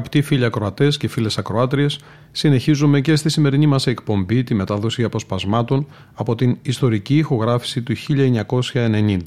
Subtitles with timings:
[0.00, 1.98] Αγαπητοί φίλοι ακροατές και φίλες ακροάτριες,
[2.32, 9.18] συνεχίζουμε και στη σημερινή μας εκπομπή τη μετάδοση αποσπασμάτων από την ιστορική ηχογράφηση του 1990,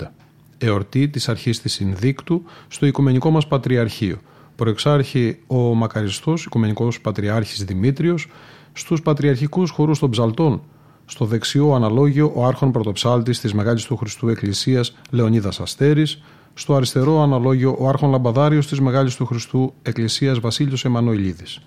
[0.58, 4.18] εορτή της αρχής της Συνδίκτου στο Οικουμενικό μας Πατριαρχείο.
[4.56, 8.28] Προεξάρχη ο μακαριστός Οικουμενικός Πατριάρχης Δημήτριος,
[8.74, 10.62] στους πατριαρχικούς χορούς των Ψαλτών,
[11.06, 16.22] στο δεξιό αναλόγιο ο άρχον πρωτοψάλτης της Μεγάλης του Χριστού Εκκλησίας Λεωνίδας Αστέρης,
[16.54, 21.62] στο αριστερό αναλόγιο ο άρχον λαμπαδάριος της Μεγάλης του Χριστού Εκκλησίας Βασίλειος Εμμανουηλίδης.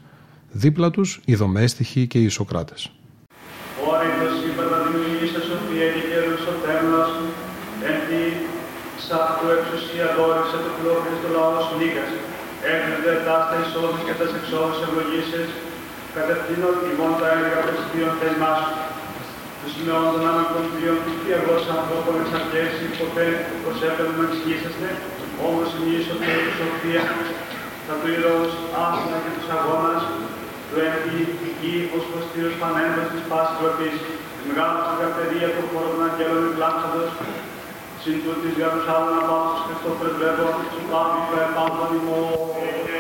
[0.53, 2.81] Δίπλα τους οι δομέστιχοι και οι Ισοκράτες.
[3.91, 7.11] Όρητος υπερδημιουργήσε σοφία και κέρδος ο τέμνος,
[7.89, 8.23] εν τη
[9.07, 12.11] σάκτου εξουσία δόρισε το πλόχρης του λαός νίκας,
[12.73, 15.49] έκρινε τα στα εισόδους και τα εξόδους ευλογήσεις,
[16.17, 18.86] κατευθύνω ημών τα έργα πρεσβείων θέσμά σου.
[19.67, 23.27] Του σημειών των ανακοντρίων του πιαγός ανθρώπων εξαρκέσει, ποτέ
[23.63, 24.89] πως έπαιρνε να εξηγήσαστε,
[25.49, 27.05] όμως ημίσονται η σοφία,
[27.87, 28.53] τα του ηρώους
[28.85, 30.03] άσυνα και τους αγώνας,
[30.69, 31.19] του έμπει
[31.71, 33.97] η ως προστήρος πανέντος της πάσης τροπής,
[34.37, 37.11] τη μεγάλη συγκαρτερία του χώρου των αγγέλων εκλάψαντος,
[38.03, 42.96] συν τούτης για τους άλλων απάψους Χριστό πρεσβεύω, σου πάβει το επάντων ημών.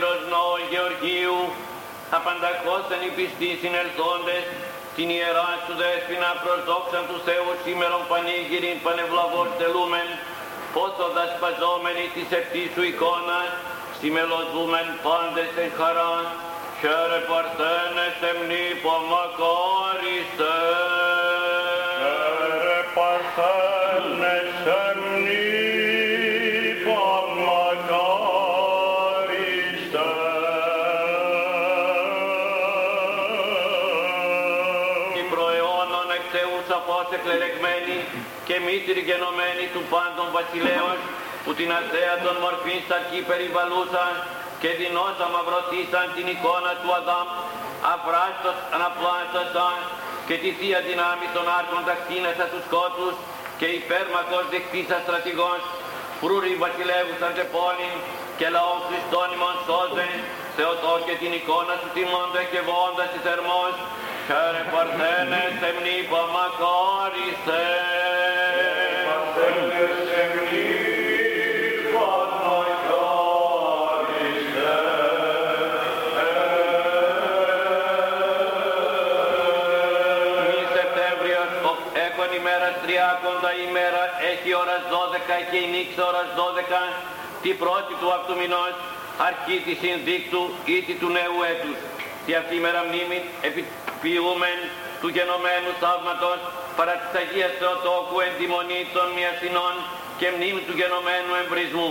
[0.00, 1.40] Μάρτυρος ναό Γεωργίου
[2.18, 4.44] απανταχώσαν οι πιστοί συνελθόντες
[4.96, 10.08] την Ιερά σου δέσποινα προς δόξαν του Θεού σήμερον πανήγυριν πανευλαβώς τελούμεν,
[10.74, 13.50] πόσο δασπαζόμενοι της ευτής σου εικόνας,
[13.98, 16.14] συμμελωδούμεν πάντες εν χαρά,
[16.80, 18.94] χαίρε παρθένε σε μνήπο
[38.50, 41.00] και μήτροι γενομένοι του πάντων βασιλέως,
[41.42, 44.12] που την αθέατον μορφήν σαρκή περιβαλούσαν
[44.62, 47.28] και δεινώς αμαυρωθήσαν την εικόνα του Αδάμ,
[47.94, 49.76] αφράστος αναπλάστασαν
[50.28, 53.14] και τη θεία δυνάμει των άρκων τακτίνασα τους σκότους
[53.60, 55.62] και υπέρμακος δεκτήσα στρατηγός,
[56.20, 57.96] φρούροι βασιλεύουσαν σε πόλην
[58.38, 60.08] και λαόν Χριστόν ημών σώζε,
[60.56, 63.74] Θεοτό και την εικόνα σου τιμώντα και βόντας τη θερμός,
[64.26, 66.20] χαίρε παρθένε σε μνήπα
[85.60, 86.82] 12 και η νύξ ώρας 12,
[87.44, 88.74] την πρώτη του αυτού μηνός,
[89.28, 90.42] αρχή της συνδίκτου
[90.76, 91.76] ήτη του νέου έτους.
[92.24, 93.18] τη αυτή μέρα μνήμη
[93.48, 94.58] επιποιούμεν
[95.00, 96.40] του γενομένου θαύματος
[96.76, 99.74] παρά της Αγίας Θεοτόκου εν τη μονή των μιαστινών
[100.20, 101.90] και μνήμη του γενομένου εμπρισμού.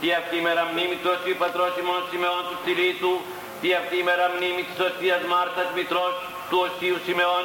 [0.00, 3.14] Τι αυτή μέρα μνήμη του Οσίου Πατρός ημών Σιμεών του Στυλίτου,
[3.60, 6.14] τι αυτή μέρα μνήμη της Οσίας Μάρθας Μητρός
[6.48, 7.44] του Οσίου Σιμεών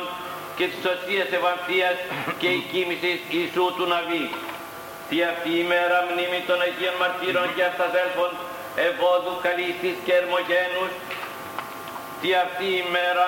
[0.57, 1.97] και της Οσίας Ευανθίας
[2.41, 4.25] και η κοίμησης Ιησού του Ναβί.
[5.11, 8.31] Τι αυτή η μέρα μνήμη των Αγίων Μαρτύρων και Αυταδέλφων
[8.89, 10.91] Ευόδου, Καλίστης και Ερμογένους.
[12.21, 13.27] Τι αυτή η μέρα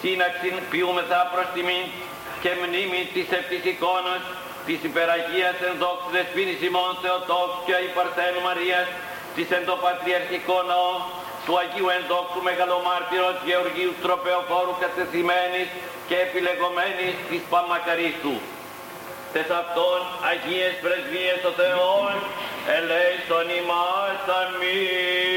[0.00, 1.86] σύναξη ποιούμεθα προς τιμήν
[2.42, 4.22] και μνήμη της ευτής εικόνος
[4.66, 8.86] της υπεραγίας εν δόξου δεσπίνης ημών Θεοτόκου και Υπαρθένου Μαρίας
[9.34, 10.94] της εν το πατριαρχικό ναό
[11.44, 15.68] του Αγίου Ενδόξου Μεγαλομάρτυρος Γεωργίου Τροπεοφόρου κατεθειμένης
[16.08, 18.36] και επιλεγωμένης της Παμακαρίστου.
[19.36, 20.00] Τες αυτών
[20.30, 22.14] Αγίες Πρεσβείες ο Θεός
[22.76, 25.36] ελέησον ημάς αμήν.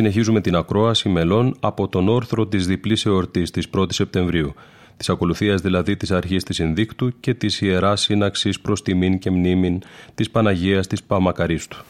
[0.00, 4.54] συνεχίζουμε την ακρόαση μελών από τον όρθρο της διπλής εορτής της 1η Σεπτεμβρίου,
[4.96, 9.82] της ακολουθίας δηλαδή της αρχής της Ινδίκτου και της Ιεράς Σύναξης προς τιμήν και μνήμην
[10.14, 11.84] της Παναγίας της Παμακαρίστου.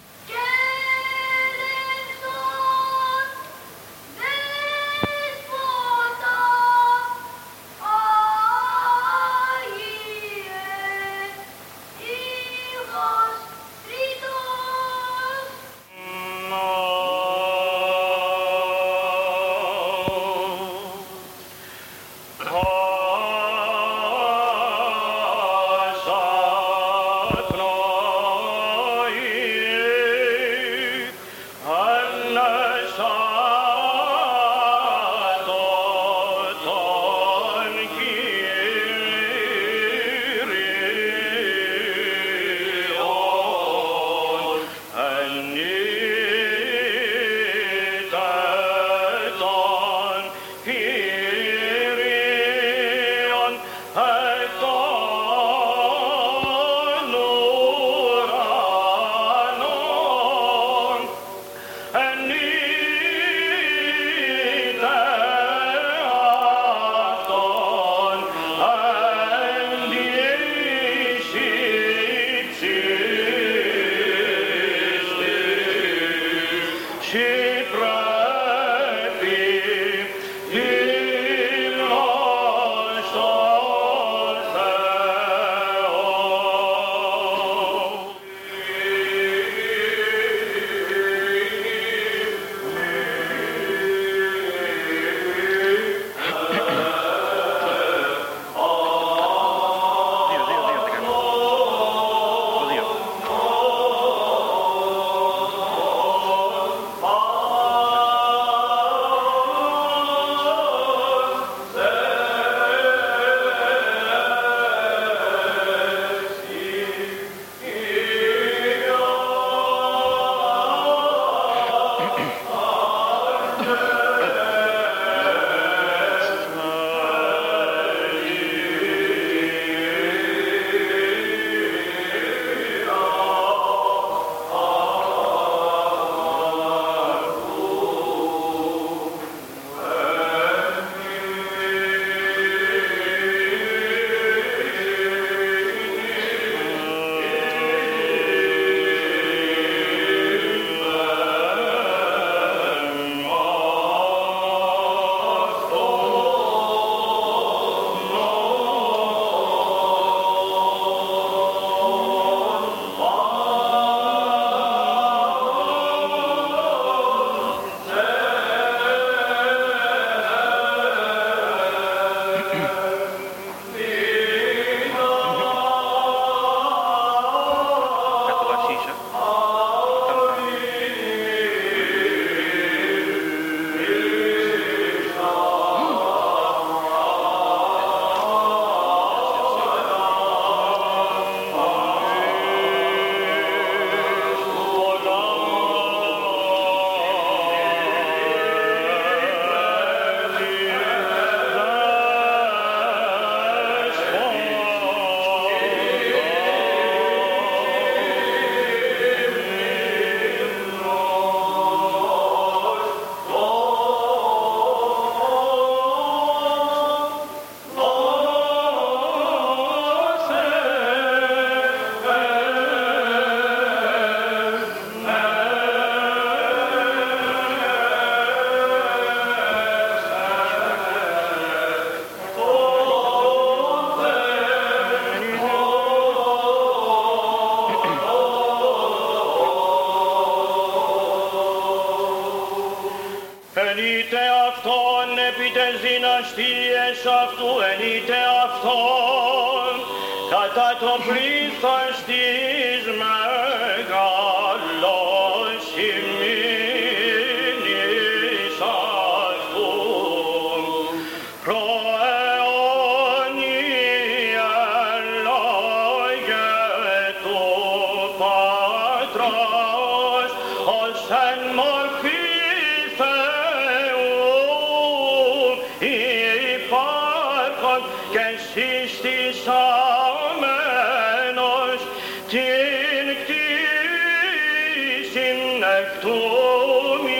[285.80, 287.19] certo mi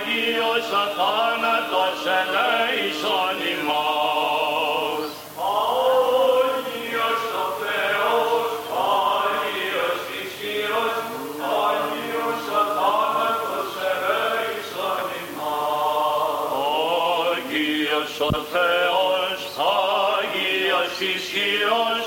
[21.33, 22.03] Υιός,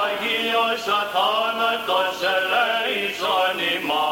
[0.00, 4.11] Άγιος, αθάνατος ελέησον ημάς.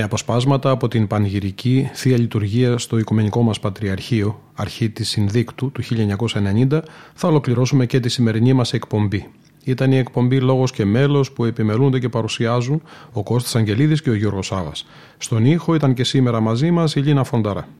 [0.00, 5.82] Με αποσπάσματα από την πανηγυρική Θεία Λειτουργία στο Οικουμενικό μας Πατριαρχείο, αρχή της Συνδίκτου του
[5.82, 6.82] 1990,
[7.14, 9.28] θα ολοκληρώσουμε και τη σημερινή μας εκπομπή.
[9.64, 12.82] Ήταν η εκπομπή Λόγος και Μέλος που επιμελούνται και παρουσιάζουν
[13.12, 14.86] ο Κώστας Αγγελίδης και ο Γιώργος Σάβας.
[15.18, 17.79] Στον ήχο ήταν και σήμερα μαζί μας η Λίνα Φονταρά.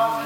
[0.00, 0.21] αυτή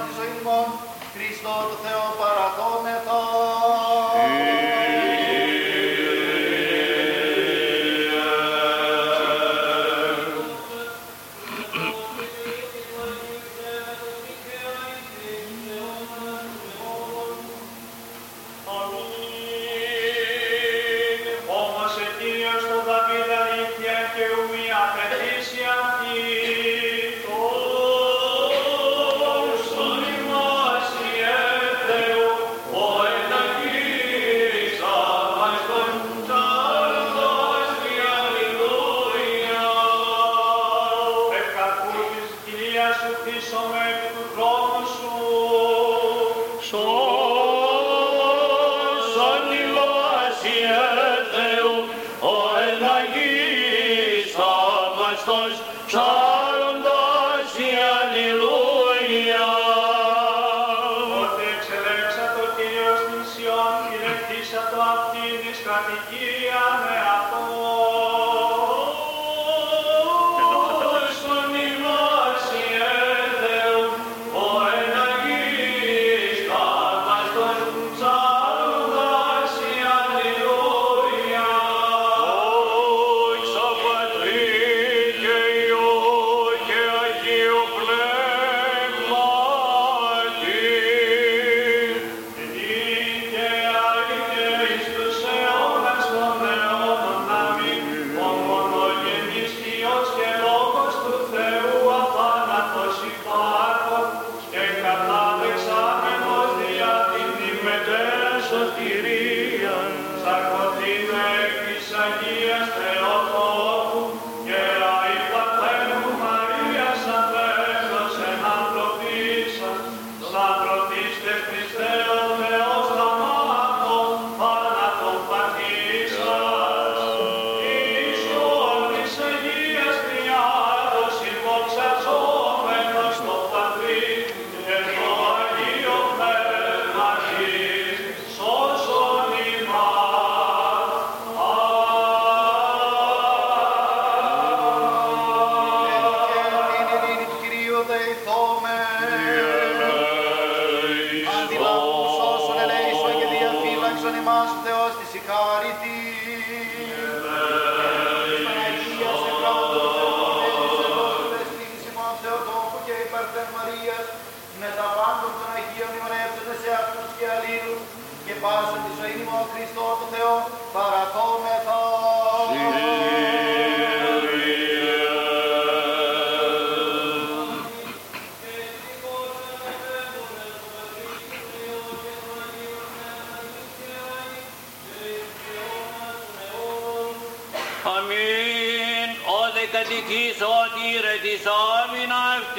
[190.96, 192.58] سيرة صاحب نفس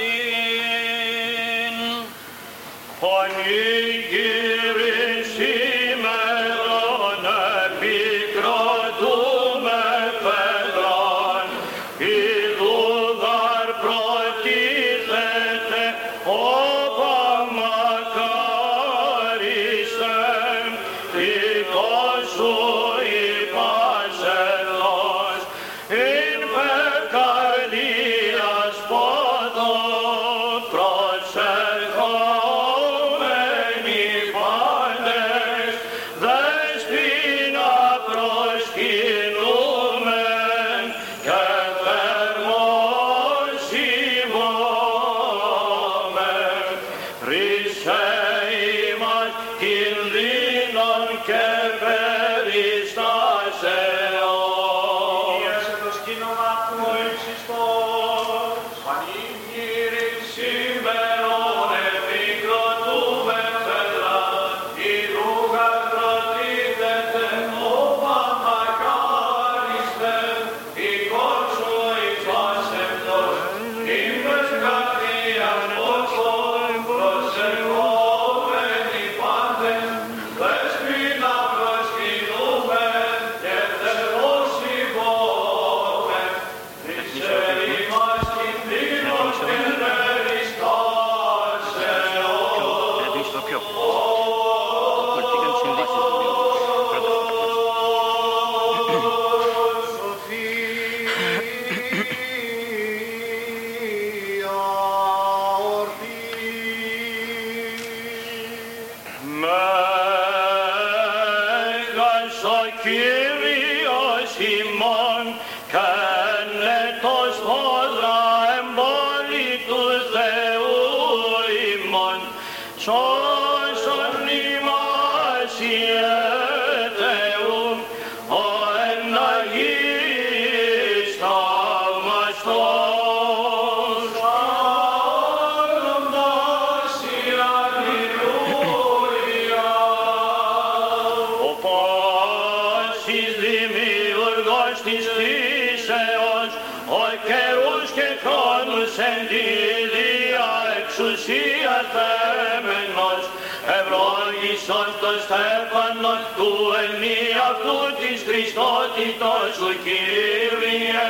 [154.67, 156.51] ευλόγησον το στέφανος του
[156.83, 161.05] ενιαυτού της Χριστότητος σου Κύριε,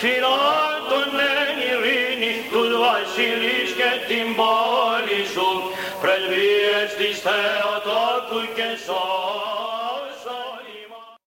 [0.00, 5.50] φυλάτων εν ειρήνη τους βασιλείς και την πόλη σου,
[6.02, 9.17] πρεσβείες της Θεοτόκου και σώου.